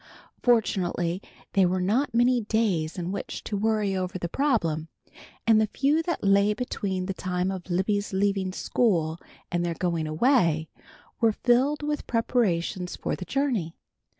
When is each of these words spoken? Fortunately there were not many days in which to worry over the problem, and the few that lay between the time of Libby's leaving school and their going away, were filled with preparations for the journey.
Fortunately 0.41 1.21
there 1.53 1.67
were 1.67 1.79
not 1.79 2.11
many 2.11 2.41
days 2.41 2.97
in 2.97 3.11
which 3.11 3.43
to 3.43 3.55
worry 3.55 3.95
over 3.95 4.17
the 4.17 4.27
problem, 4.27 4.87
and 5.45 5.61
the 5.61 5.67
few 5.67 6.01
that 6.01 6.23
lay 6.23 6.55
between 6.55 7.05
the 7.05 7.13
time 7.13 7.51
of 7.51 7.69
Libby's 7.69 8.11
leaving 8.11 8.51
school 8.51 9.19
and 9.51 9.63
their 9.63 9.75
going 9.75 10.07
away, 10.07 10.69
were 11.19 11.31
filled 11.31 11.83
with 11.83 12.07
preparations 12.07 12.95
for 12.95 13.15
the 13.15 13.25
journey. 13.25 13.75